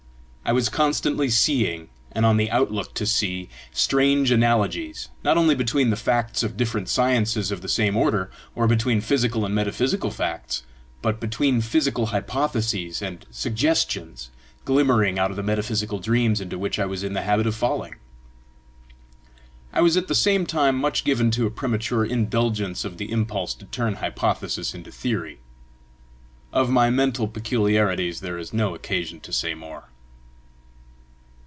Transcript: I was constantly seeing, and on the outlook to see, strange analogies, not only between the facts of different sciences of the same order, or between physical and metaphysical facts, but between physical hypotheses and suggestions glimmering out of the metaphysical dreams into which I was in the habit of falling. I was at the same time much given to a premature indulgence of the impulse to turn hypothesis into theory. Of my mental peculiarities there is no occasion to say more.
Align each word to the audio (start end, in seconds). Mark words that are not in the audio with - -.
I 0.43 0.53
was 0.53 0.67
constantly 0.67 1.29
seeing, 1.29 1.87
and 2.11 2.25
on 2.25 2.35
the 2.35 2.51
outlook 2.51 2.93
to 2.95 3.05
see, 3.05 3.47
strange 3.71 4.31
analogies, 4.31 5.07
not 5.23 5.37
only 5.37 5.55
between 5.55 5.91
the 5.91 5.95
facts 5.95 6.43
of 6.43 6.57
different 6.57 6.89
sciences 6.89 7.51
of 7.51 7.61
the 7.61 7.69
same 7.69 7.95
order, 7.95 8.29
or 8.53 8.67
between 8.67 8.99
physical 8.99 9.45
and 9.45 9.55
metaphysical 9.55 10.11
facts, 10.11 10.63
but 11.01 11.21
between 11.21 11.61
physical 11.61 12.07
hypotheses 12.07 13.01
and 13.01 13.25
suggestions 13.31 14.29
glimmering 14.65 15.17
out 15.17 15.29
of 15.31 15.37
the 15.37 15.43
metaphysical 15.43 15.99
dreams 15.99 16.41
into 16.41 16.59
which 16.59 16.79
I 16.79 16.85
was 16.85 17.01
in 17.01 17.13
the 17.13 17.21
habit 17.21 17.47
of 17.47 17.55
falling. 17.55 17.95
I 19.71 19.79
was 19.79 19.95
at 19.95 20.09
the 20.09 20.15
same 20.15 20.45
time 20.45 20.75
much 20.75 21.05
given 21.05 21.31
to 21.31 21.45
a 21.45 21.51
premature 21.51 22.03
indulgence 22.03 22.83
of 22.83 22.97
the 22.97 23.09
impulse 23.09 23.53
to 23.53 23.65
turn 23.65 23.97
hypothesis 23.97 24.73
into 24.75 24.91
theory. 24.91 25.39
Of 26.51 26.69
my 26.69 26.89
mental 26.89 27.29
peculiarities 27.29 28.19
there 28.19 28.37
is 28.39 28.51
no 28.51 28.75
occasion 28.75 29.21
to 29.21 29.31
say 29.31 29.53
more. 29.53 29.85